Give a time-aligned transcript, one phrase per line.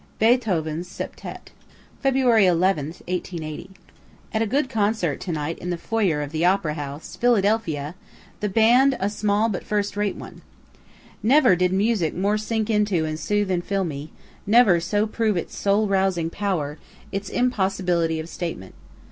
[0.17, 1.51] BEETHOVEN'S SEPTETTE
[2.03, 2.15] Feb.
[2.43, 3.69] 11, '80.
[4.33, 7.93] At a good concert to night in the foyer of the opera house, Philadelphia
[8.39, 10.41] the band a small but first rate one.
[11.21, 14.11] Never did music more sink into and soothe and fill me
[14.47, 16.79] never so prove its soul rousing power,
[17.11, 18.73] its impossibility of statement.